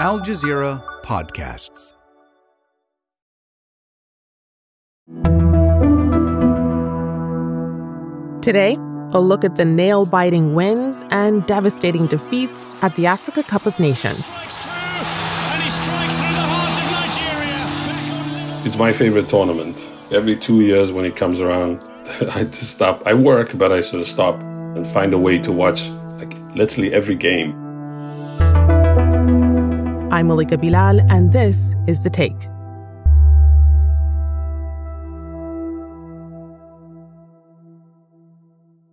[0.00, 1.92] Al Jazeera Podcasts.
[8.40, 8.78] Today,
[9.12, 13.78] a look at the nail biting wins and devastating defeats at the Africa Cup of
[13.78, 14.24] Nations.
[18.64, 19.86] It's my favorite tournament.
[20.10, 21.78] Every two years when it comes around,
[22.32, 23.02] I just stop.
[23.04, 26.90] I work, but I sort of stop and find a way to watch like literally
[26.94, 27.52] every game.
[30.12, 32.48] I'm Malika Bilal, and this is The Take.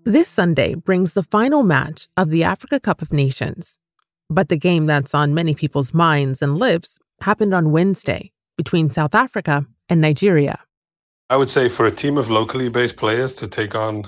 [0.03, 3.79] This Sunday brings the final match of the Africa Cup of Nations.
[4.29, 9.15] But the game that's on many people's minds and lips happened on Wednesday between South
[9.15, 10.59] Africa and Nigeria.
[11.31, 14.07] I would say for a team of locally based players to take on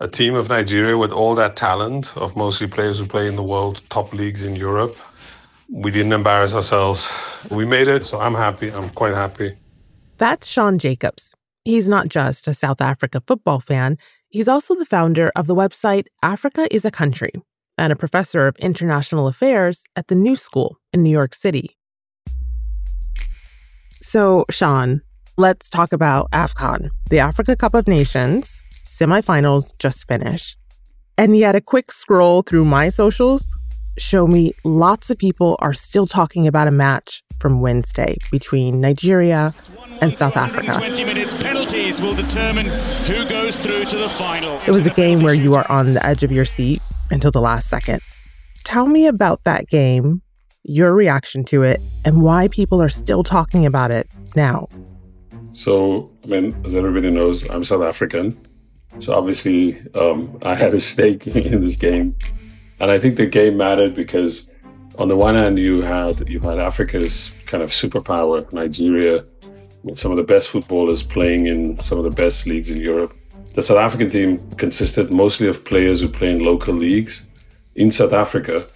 [0.00, 3.42] a team of Nigeria with all that talent of mostly players who play in the
[3.42, 4.96] world top leagues in Europe,
[5.70, 7.08] we didn't embarrass ourselves.
[7.50, 8.70] We made it, so I'm happy.
[8.70, 9.56] I'm quite happy.
[10.16, 11.34] That's Sean Jacobs.
[11.64, 13.98] He's not just a South Africa football fan,
[14.30, 17.32] he's also the founder of the website Africa is a Country
[17.76, 21.76] and a professor of international affairs at the New School in New York City.
[24.00, 25.02] So, Sean,
[25.36, 28.62] let's talk about AFCON, the Africa Cup of Nations.
[28.86, 30.56] Semifinals just finished.
[31.18, 33.54] And yet, a quick scroll through my socials
[34.00, 39.54] show me lots of people are still talking about a match from Wednesday between Nigeria
[40.00, 40.72] and South Africa.
[40.74, 44.60] 20 minutes penalties will determine who goes through to the final.
[44.66, 47.40] It was a game where you are on the edge of your seat until the
[47.40, 48.00] last second.
[48.64, 50.22] Tell me about that game,
[50.64, 54.68] your reaction to it, and why people are still talking about it now.
[55.52, 58.38] So, I mean, as everybody knows, I'm South African.
[59.00, 62.14] So obviously, um, I had a stake in this game,
[62.80, 64.48] and I think the game mattered because,
[64.98, 69.24] on the one hand, you had you had Africa's kind of superpower, Nigeria,
[69.82, 73.14] with some of the best footballers playing in some of the best leagues in Europe.
[73.54, 77.24] The South African team consisted mostly of players who play in local leagues
[77.74, 78.66] in South Africa.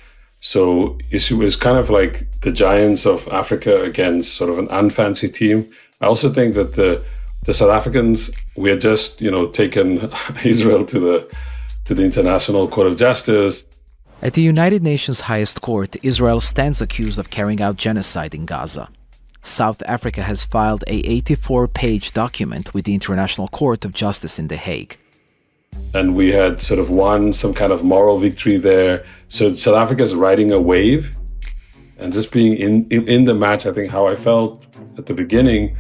[0.41, 5.33] So it was kind of like the giants of Africa against sort of an unfancy
[5.33, 5.73] team.
[6.01, 7.05] I also think that the
[7.45, 10.11] the South Africans we had just you know taken
[10.45, 11.37] Israel to the
[11.85, 13.65] to the International Court of Justice.
[14.23, 18.89] At the United Nations highest court, Israel stands accused of carrying out genocide in Gaza.
[19.43, 24.57] South Africa has filed a 84-page document with the International Court of Justice in The
[24.57, 24.97] Hague.
[25.93, 29.05] And we had sort of won some kind of moral victory there.
[29.27, 31.17] So South Africa is riding a wave.
[31.99, 34.65] And just being in, in, in the match, I think how I felt
[34.99, 35.77] at the beginning,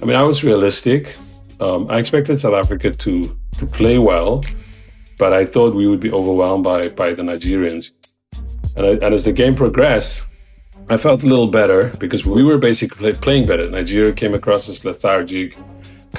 [0.00, 1.14] I mean, I was realistic.
[1.60, 4.42] Um, I expected South Africa to to play well,
[5.22, 7.84] but I thought we would be overwhelmed by by the Nigerians.
[8.76, 10.14] And, I, and as the game progressed,
[10.94, 13.64] I felt a little better because we were basically playing better.
[13.70, 15.48] Nigeria came across as lethargic,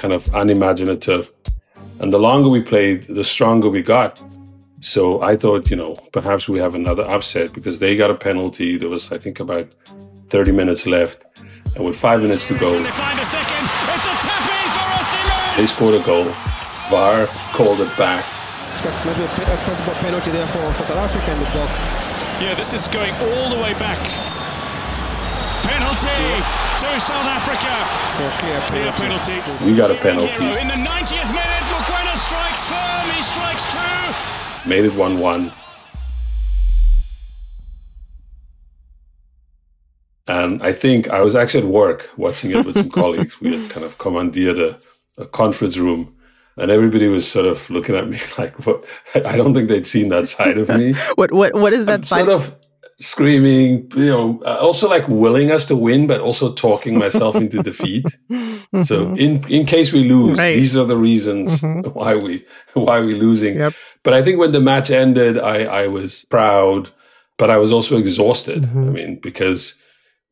[0.00, 1.24] kind of unimaginative.
[2.00, 4.12] And the longer we played, the stronger we got.
[4.80, 8.78] So I thought, you know, perhaps we have another upset because they got a penalty.
[8.78, 9.66] There was, I think, about
[10.30, 11.18] 30 minutes left.
[11.76, 13.64] And with five minutes to go, They find a second.
[13.96, 15.56] It's a tap in for Osimhen.
[15.58, 16.28] they scored a goal.
[16.88, 18.24] VAR called it back.
[18.78, 21.78] So maybe a, a possible penalty there for, for South Africa in the box.
[22.42, 23.98] Yeah, this is going all the way back.
[25.64, 26.20] Penalty
[26.82, 27.72] to South Africa.
[28.20, 29.40] Yeah, clear Clear penalty.
[29.40, 29.64] penalty.
[29.64, 30.44] We got a penalty.
[30.44, 33.10] In the 90th minute, Mokoena strikes firm.
[33.14, 34.68] He strikes true.
[34.68, 35.52] Made it 1 1.
[40.26, 43.40] And I think I was actually at work watching it with some colleagues.
[43.40, 44.78] We had kind of commandeered a,
[45.18, 46.08] a conference room
[46.56, 48.84] and everybody was sort of looking at me like, what?
[49.14, 50.94] I don't think they'd seen that side of me.
[51.16, 52.56] What what what is that I'm sort of
[53.00, 57.62] screaming, you know, uh, also like willing us to win, but also talking myself into
[57.62, 58.04] defeat.
[58.74, 58.82] Mm-hmm.
[58.82, 60.56] So in in case we lose, Right.
[60.56, 61.90] these are the reasons mm-hmm.
[61.90, 63.56] why we why we losing.
[63.56, 63.74] Yep.
[64.02, 66.90] But I think when the match ended, I I was proud,
[67.38, 68.64] but I was also exhausted.
[68.64, 68.92] I mm-hmm.
[68.92, 69.76] mean, because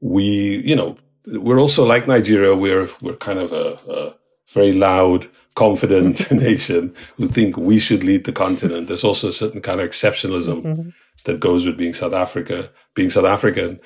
[0.00, 0.96] we, you know,
[1.26, 2.56] we're also like Nigeria.
[2.56, 4.14] We're we're kind of a, a
[4.52, 8.86] very loud, confident nation who think we should lead the continent.
[8.86, 10.92] There's also a certain kind of exceptionalism
[11.24, 13.80] that goes with being South Africa, being South African.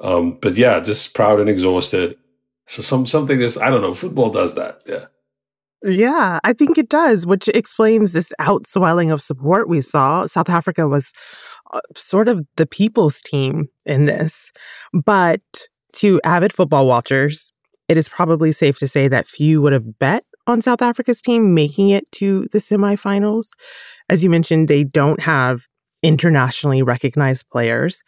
[0.00, 2.16] Um, but yeah, just proud and exhausted.
[2.66, 3.94] So some something that's I don't know.
[3.94, 4.80] Football does that.
[4.86, 5.06] Yeah.
[5.82, 10.26] Yeah, I think it does, which explains this outswelling of support we saw.
[10.26, 11.12] South Africa was
[11.72, 14.52] uh, sort of the people's team in this.
[14.92, 15.40] But
[15.94, 17.50] to avid football watchers,
[17.90, 21.54] it is probably safe to say that few would have bet on South Africa's team
[21.54, 23.48] making it to the semifinals.
[24.08, 25.62] As you mentioned, they don't have
[26.00, 28.04] internationally recognized players.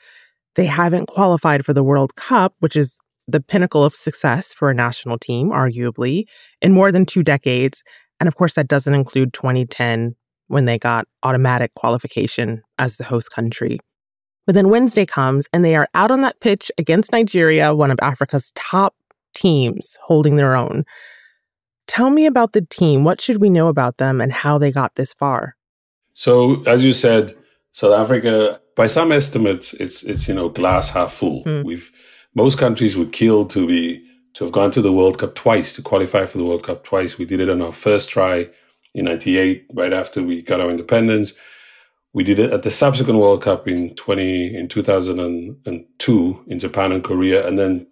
[0.54, 4.74] They haven't qualified for the World Cup, which is the pinnacle of success for a
[4.74, 6.26] national team, arguably,
[6.60, 7.82] in more than two decades.
[8.20, 10.14] And of course, that doesn't include 2010
[10.46, 13.80] when they got automatic qualification as the host country.
[14.46, 17.98] But then Wednesday comes and they are out on that pitch against Nigeria, one of
[18.00, 18.94] Africa's top
[19.34, 20.84] teams holding their own.
[21.86, 23.04] Tell me about the team.
[23.04, 25.56] What should we know about them and how they got this far?
[26.14, 27.34] So, as you said,
[27.72, 31.44] South Africa, by some estimates, it's it's you know glass half full.
[31.44, 31.64] Mm.
[31.64, 31.90] We've
[32.34, 35.82] most countries would kill to be to have gone to the World Cup twice, to
[35.82, 37.18] qualify for the World Cup twice.
[37.18, 38.48] We did it on our first try
[38.94, 41.32] in '98, right after we got our independence.
[42.14, 47.04] We did it at the subsequent World Cup in 20 in 2002 in Japan and
[47.04, 47.86] Korea, and then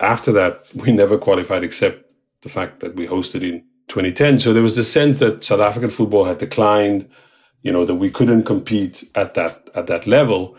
[0.00, 2.04] after that, we never qualified except
[2.42, 4.40] the fact that we hosted in 2010.
[4.40, 7.08] So there was the sense that South African football had declined
[7.64, 10.56] you know that we couldn't compete at that at that level.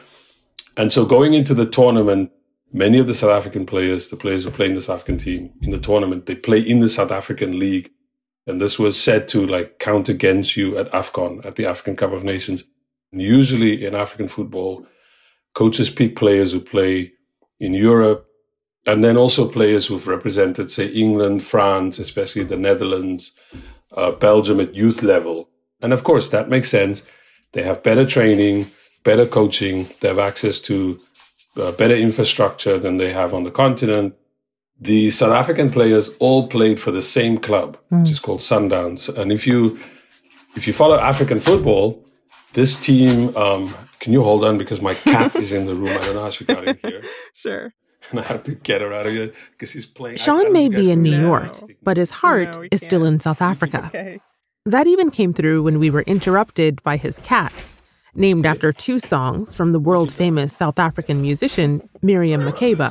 [0.75, 2.31] And so going into the tournament
[2.73, 5.53] many of the south african players the players who play in the south african team
[5.61, 7.89] in the tournament they play in the south african league.
[8.47, 12.11] And this was said to like count against you at afcon at the african cup
[12.11, 12.65] of nations.
[13.11, 14.85] And usually in african football
[15.53, 17.13] coaches pick players who play
[17.59, 18.27] in europe
[18.85, 23.33] and then also players who've represented say england france especially the netherlands
[23.93, 25.49] uh, belgium at youth level
[25.85, 27.03] and of course, that makes sense.
[27.51, 28.67] They have better training,
[29.03, 30.99] better coaching, they have access to
[31.57, 34.15] uh, better infrastructure than they have on the continent.
[34.79, 38.01] The South African players all played for the same club, mm.
[38.01, 39.15] which is called Sundowns.
[39.15, 39.79] And if you
[40.55, 42.03] if you follow African football,
[42.53, 45.89] this team, um, can you hold on because my cat is in the room.
[45.89, 47.03] I don't know how she got in here.
[47.33, 47.73] Sure.
[48.11, 50.17] And I have to get her out of here because she's playing.
[50.17, 53.91] Sean may be in New York, but his heart no, is still in South Africa.
[53.95, 54.19] Okay.
[54.67, 57.83] That even came through when we were interrupted by his cats,
[58.15, 62.89] named after two songs from the world famous South African musician Miriam Makeba.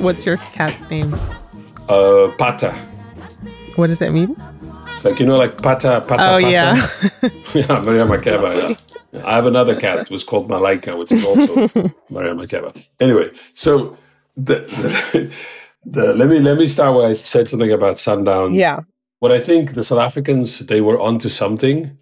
[0.00, 1.14] What's your cat's name?
[1.88, 2.72] Uh, Pata.
[3.76, 4.34] What does that mean?
[4.94, 6.50] It's like, you know, like Pata, Pata, Oh, Pata.
[6.50, 6.88] yeah.
[7.54, 8.76] yeah, Miriam Makeba, yeah.
[9.12, 11.54] I have another cat It was called Malaika, which is also
[12.10, 12.84] Miriam Makeba.
[13.00, 13.96] Anyway, so
[14.36, 15.34] the, the,
[15.84, 18.54] the, let me let me start where I said something about sundown.
[18.54, 18.80] Yeah.
[19.18, 21.98] What I think the South Africans, they were onto something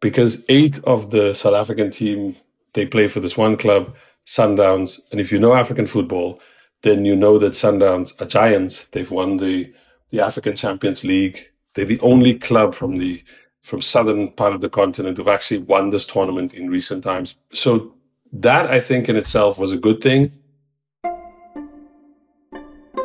[0.00, 2.36] because eight of the South African team,
[2.72, 3.94] they play for this one club,
[4.26, 4.98] Sundowns.
[5.12, 6.40] And if you know African football,
[6.82, 8.86] then you know that Sundowns are giants.
[8.92, 9.72] They've won the,
[10.10, 11.46] the African Champions League.
[11.74, 13.22] They're the only club from the
[13.66, 17.34] from southern part of the continent who've actually won this tournament in recent times.
[17.52, 17.92] So
[18.32, 20.30] that I think in itself was a good thing.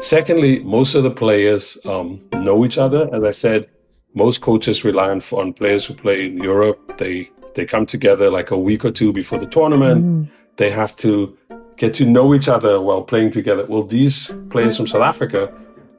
[0.01, 3.09] Secondly, most of the players um, know each other.
[3.11, 3.69] As I said,
[4.13, 6.95] most coaches rely on, on players who play in Europe.
[6.99, 10.05] They they come together like a week or two before the tournament.
[10.05, 10.31] Mm.
[10.57, 11.35] They have to
[11.77, 13.65] get to know each other while playing together.
[13.65, 15.51] Well, these players from South Africa,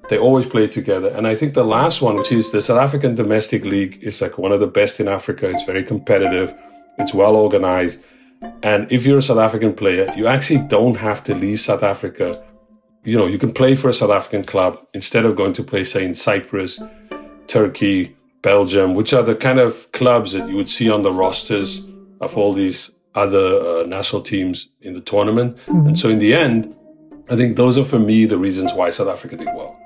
[0.09, 1.09] they always play together.
[1.09, 4.39] And I think the last one, which is the South African domestic league, is like
[4.39, 5.49] one of the best in Africa.
[5.49, 6.55] It's very competitive.
[6.99, 8.03] It's well organized.
[8.63, 12.43] And if you're a South African player, you actually don't have to leave South Africa
[13.05, 15.85] you know, you can play for a South African club instead of going to play,
[15.85, 16.81] say, in Cyprus,
[17.49, 21.85] Turkey, Belgium, which are the kind of clubs that you would see on the rosters
[22.21, 25.57] of all these other uh, national teams in the tournament.
[25.67, 25.89] Mm-hmm.
[25.89, 26.77] And so, in the end,
[27.29, 29.77] I think those are for me the reasons why South Africa did well.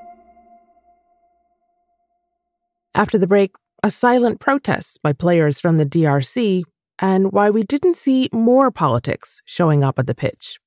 [2.96, 6.62] After the break, a silent protest by players from the DRC
[6.98, 10.58] and why we didn't see more politics showing up at the pitch.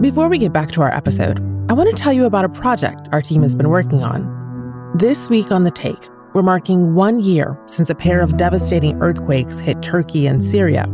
[0.00, 3.06] Before we get back to our episode, I want to tell you about a project
[3.12, 4.24] our team has been working on.
[4.96, 9.58] This week on The Take, we're marking one year since a pair of devastating earthquakes
[9.58, 10.86] hit Turkey and Syria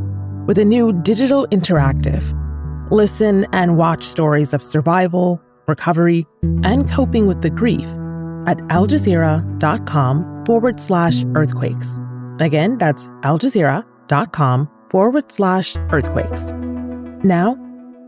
[0.49, 2.37] with a new digital interactive.
[2.91, 6.27] Listen and watch stories of survival, recovery,
[6.63, 7.87] and coping with the grief
[8.47, 11.99] at aljazeera.com forward slash earthquakes.
[12.41, 16.53] Again, that's aljazeera.com forward slash earthquakes.
[17.25, 17.55] Now,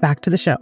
[0.01, 0.57] back to the show.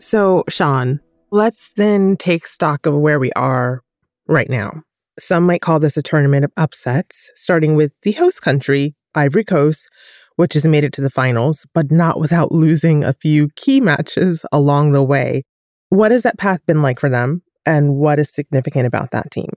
[0.00, 1.00] So, Sean,
[1.30, 3.82] let's then take stock of where we are
[4.26, 4.82] right now.
[5.18, 9.88] Some might call this a tournament of upsets, starting with the host country, Ivory Coast,
[10.36, 14.46] which has made it to the finals, but not without losing a few key matches
[14.52, 15.42] along the way.
[15.88, 19.50] What has that path been like for them, and what is significant about that team?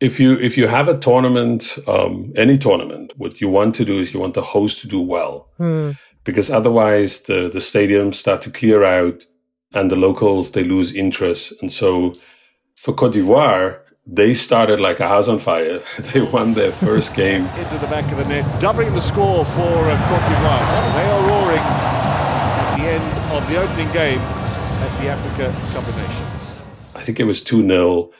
[0.00, 3.98] If you if you have a tournament, um, any tournament, what you want to do
[3.98, 5.92] is you want the host to do well, hmm.
[6.24, 9.24] because otherwise the the stadiums start to clear out
[9.72, 12.16] and the locals they lose interest and so
[12.76, 13.78] For Cote d'Ivoire,
[14.12, 15.80] they started like a house on fire.
[16.12, 17.46] they won their first game.
[17.58, 20.94] Into the back of the net, doubling the score for uh, Cote d'Ivoire.
[20.94, 25.96] They are roaring at the end of the opening game at the Africa Cup of
[25.96, 26.62] Nations.
[26.96, 28.10] I think it was 2 0.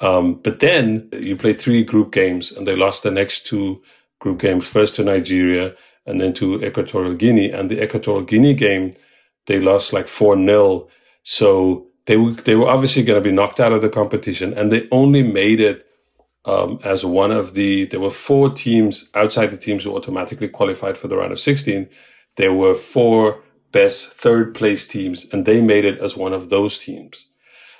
[0.00, 3.80] Um, but then you played three group games and they lost the next two
[4.20, 5.74] group games, first to Nigeria
[6.06, 7.50] and then to Equatorial Guinea.
[7.50, 8.90] And the Equatorial Guinea game,
[9.46, 10.88] they lost like 4 0.
[11.22, 14.52] So they were, they were obviously going to be knocked out of the competition.
[14.54, 15.86] And they only made it
[16.44, 20.98] um, as one of the, there were four teams outside the teams who automatically qualified
[20.98, 21.88] for the round of 16.
[22.36, 23.42] There were four
[23.72, 27.26] best third place teams, and they made it as one of those teams.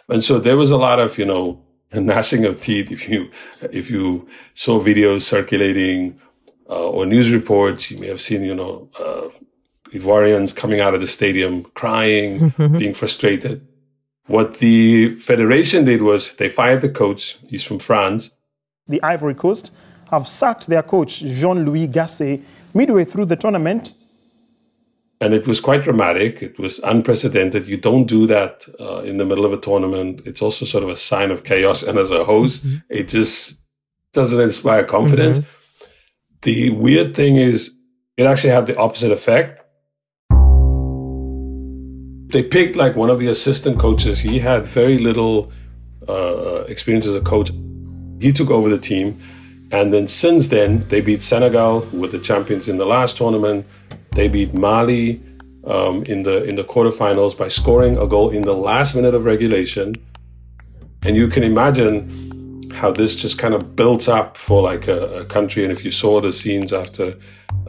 [0.09, 1.65] And so there was a lot of, you know,
[1.95, 3.31] gnashing of teeth if you
[3.71, 6.19] if you saw videos circulating
[6.69, 9.29] uh, or news reports you may have seen you know uh,
[9.91, 13.67] Ivoirians coming out of the stadium crying being frustrated
[14.27, 18.31] what the federation did was they fired the coach he's from France
[18.87, 19.73] the Ivory Coast
[20.11, 22.43] have sacked their coach Jean-Louis Gasset
[22.75, 23.95] midway through the tournament
[25.25, 26.43] and it was quite dramatic.
[26.43, 27.67] It was unprecedented.
[27.67, 30.21] You don't do that uh, in the middle of a tournament.
[30.27, 31.83] It's also sort of a sign of chaos.
[31.83, 32.77] And as a host, mm-hmm.
[32.91, 33.57] it just
[34.13, 35.39] doesn't inspire confidence.
[35.39, 35.85] Mm-hmm.
[36.43, 37.75] The weird thing is,
[38.19, 39.64] it actually had the opposite effect.
[42.35, 44.19] They picked like one of the assistant coaches.
[44.19, 45.53] He had very little
[46.09, 47.53] uh, experience as a coach.
[48.19, 49.23] He took over the team.
[49.71, 53.65] And then since then, they beat Senegal, who were the champions in the last tournament.
[54.17, 55.23] They beat Mali
[55.65, 59.27] um, in the in the quarterfinals by scoring a goal in the last minute of
[59.27, 59.95] regulation,
[61.05, 65.25] and you can imagine how this just kind of built up for like a, a
[65.25, 65.63] country.
[65.63, 67.17] And if you saw the scenes after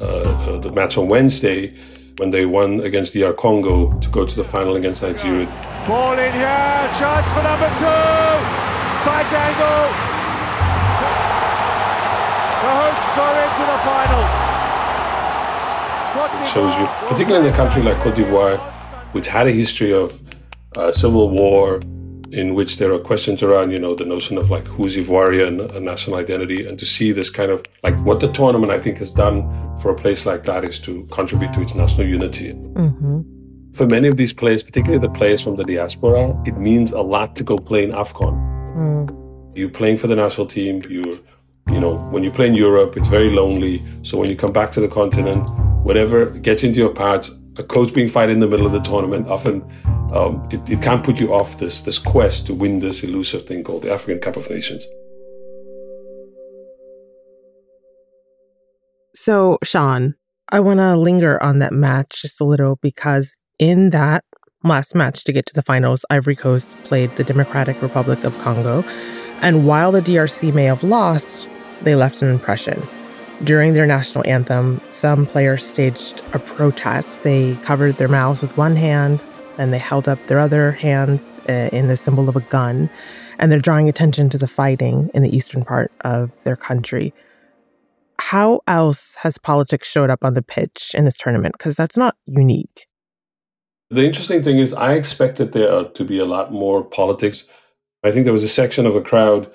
[0.01, 1.77] uh, uh, the match on Wednesday,
[2.17, 5.45] when they won against DR Congo to go to the final against Nigeria.
[5.88, 7.86] Ball in here, chance for number two,
[9.03, 9.89] tight angle.
[12.63, 14.24] The hosts are into the final.
[16.41, 18.57] It shows you, particularly in a country like Cote d'Ivoire,
[19.13, 20.22] which had a history of
[20.77, 21.81] uh, civil war,
[22.32, 25.79] in which there are questions around, you know, the notion of like who's Ivorian, a
[25.79, 29.12] national identity, and to see this kind of like what the tournament I think has
[29.12, 29.44] done
[29.77, 32.53] for a place like that is to contribute to its national unity.
[32.53, 33.22] Mm-hmm.
[33.74, 37.36] For many of these players, particularly the players from the diaspora, it means a lot
[37.36, 38.34] to go play in AFCON.
[38.77, 39.58] Mm.
[39.58, 40.82] You're playing for the national team.
[40.89, 41.15] you're,
[41.72, 43.84] you know, when you play in Europe, it's very lonely.
[44.03, 45.50] So when you come back to the continent,
[45.84, 49.27] whatever gets into your parts, a coach being fired in the middle of the tournament
[49.27, 49.62] often
[50.15, 53.63] um, it, it can't put you off this this quest to win this elusive thing
[53.63, 54.86] called the African Cup of Nations.
[59.13, 60.15] So, Sean,
[60.51, 64.24] I want to linger on that match just a little because in that
[64.63, 68.84] last match to get to the finals, Ivory Coast played the Democratic Republic of Congo.
[69.41, 71.48] And while the DRC may have lost,
[71.81, 72.81] they left an impression.
[73.43, 77.24] During their national anthem, some players staged a protest.
[77.24, 79.25] They covered their mouths with one hand
[79.57, 82.89] and they held up their other hands uh, in the symbol of a gun.
[83.38, 87.13] And they're drawing attention to the fighting in the eastern part of their country.
[88.19, 91.55] How else has politics showed up on the pitch in this tournament?
[91.57, 92.88] Because that's not unique.
[93.89, 97.45] The interesting thing is, I expected there to be a lot more politics.
[98.03, 99.51] I think there was a section of the crowd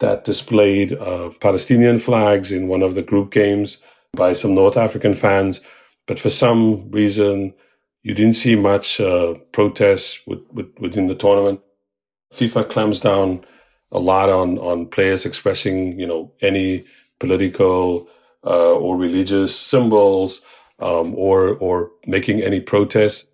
[0.00, 3.78] that displayed uh, Palestinian flags in one of the group games
[4.16, 5.60] by some North African fans.
[6.06, 7.52] But for some reason,
[8.02, 11.60] you didn't see much uh, protests with, with, within the tournament.
[12.32, 13.44] FIFA clamps down
[13.92, 16.84] a lot on, on players expressing, you know, any
[17.18, 18.08] political
[18.44, 20.42] uh, or religious symbols
[20.78, 23.24] um, or or making any protests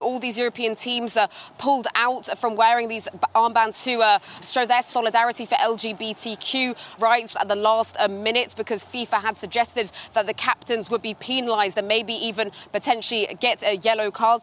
[0.00, 1.26] all these European teams uh,
[1.58, 7.48] pulled out from wearing these armbands to uh, show their solidarity for LGBTQ rights at
[7.48, 11.88] the last uh, minute because FIFA had suggested that the captains would be penalised and
[11.88, 14.42] maybe even potentially get a yellow card.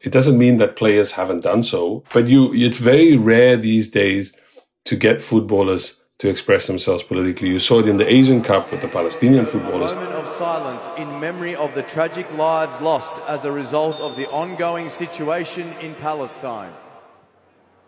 [0.00, 4.36] It doesn't mean that players haven't done so, but you, it's very rare these days
[4.84, 7.48] to get footballers to express themselves politically.
[7.48, 9.90] You saw it in the Asian Cup with the Palestinian footballers.
[9.90, 14.16] A moment of silence in memory of the tragic lives lost as a result of
[14.16, 16.72] the ongoing situation in Palestine.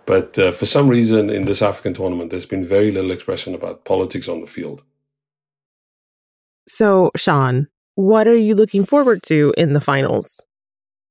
[0.06, 3.84] But uh, for some reason in this African tournament, there's been very little expression about
[3.84, 4.82] politics on the field.
[6.68, 10.40] So, Sean, what are you looking forward to in the finals?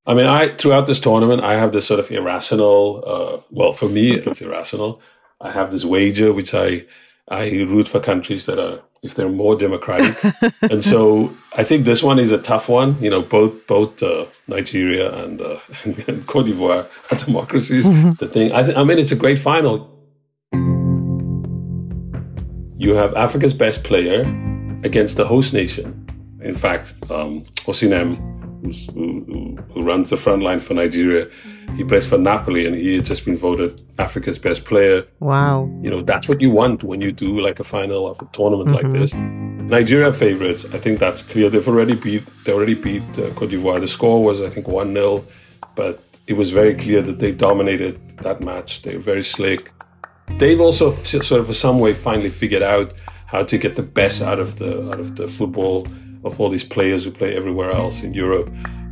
[0.06, 3.04] I mean, I throughout this tournament, I have this sort of irrational.
[3.06, 5.02] Uh, well, for me, it's irrational.
[5.44, 6.86] I have this wager, which I
[7.28, 10.16] I root for countries that are if they're more democratic.
[10.62, 12.98] and so I think this one is a tough one.
[13.04, 15.60] You know, both both uh, Nigeria and, uh,
[16.08, 17.86] and Cote d'Ivoire are democracies.
[17.86, 18.14] Mm-hmm.
[18.24, 19.90] The thing I, th- I mean, it's a great final.
[22.78, 24.22] You have Africa's best player
[24.84, 26.06] against the host nation.
[26.42, 28.12] In fact, um, Osimhen
[28.64, 31.30] Osimhen, who, who runs the front line for Nigeria,
[31.76, 35.06] he plays for Napoli and he had just been voted Africa's best player.
[35.20, 35.70] Wow.
[35.82, 38.70] You know, that's what you want when you do like a final of a tournament
[38.70, 38.92] mm-hmm.
[38.92, 39.14] like this.
[39.14, 41.50] Nigeria favorites, I think that's clear.
[41.50, 43.80] They've already beat they already beat uh, Cote d'Ivoire.
[43.80, 45.26] The score was I think 1-0,
[45.76, 48.82] but it was very clear that they dominated that match.
[48.82, 49.72] They were very slick.
[50.38, 52.94] They've also sort of in some way finally figured out
[53.28, 55.88] how to get the best out of the out of the football
[56.24, 58.50] of all these players who play everywhere else in Europe.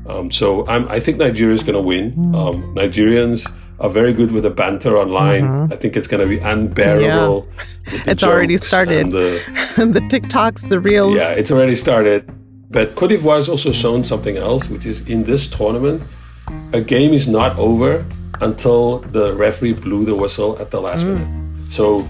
[0.07, 2.11] Um, so I'm, i think Nigeria is going to win.
[2.13, 2.35] Mm.
[2.35, 5.43] Um, Nigerians are very good with the banter online.
[5.43, 5.73] Mm-hmm.
[5.73, 7.47] I think it's going to be unbearable.
[7.47, 7.63] Yeah.
[8.05, 9.11] It's already started.
[9.11, 9.41] The,
[9.77, 11.15] the TikToks, the reels.
[11.15, 12.29] Yeah, it's already started.
[12.69, 16.03] But Cote d'Ivoire has also shown something else, which is in this tournament,
[16.73, 18.05] a game is not over
[18.39, 21.17] until the referee blew the whistle at the last mm.
[21.17, 21.71] minute.
[21.71, 22.07] So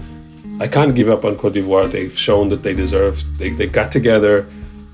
[0.60, 1.90] I can't give up on Cote d'Ivoire.
[1.90, 3.24] They've shown that they deserve.
[3.38, 4.46] They, they got together,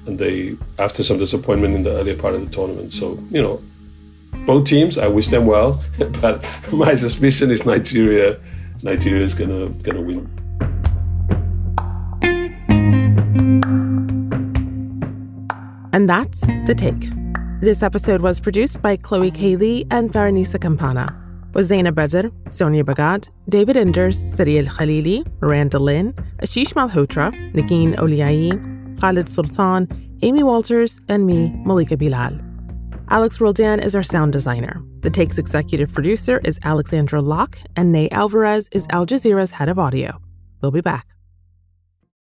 [0.08, 2.92] and they after some disappointment in the earlier part of the tournament.
[2.92, 3.62] So you know,
[4.46, 4.98] both teams.
[4.98, 5.80] I wish them well,
[6.20, 8.40] but my suspicion is Nigeria.
[8.82, 10.28] Nigeria is gonna gonna win.
[15.92, 17.10] And that's the take.
[17.60, 19.56] This episode was produced by Chloe K.
[19.56, 21.06] Li and Fahrinisa Campana,
[21.54, 27.96] with Zainab Badr, Sonia Bhagat, David Enders, Sari Al Khalili, Miranda Lynn, Ashish Malhotra, Negin
[27.96, 28.67] Owliaei,
[29.00, 29.88] Khalid Sultan,
[30.22, 32.38] Amy Walters, and me, Malika Bilal.
[33.10, 34.82] Alex Roldan is our sound designer.
[35.00, 39.78] The Take's executive producer is Alexandra Locke, and Ney Alvarez is Al Jazeera's head of
[39.78, 40.20] audio.
[40.60, 41.06] We'll be back.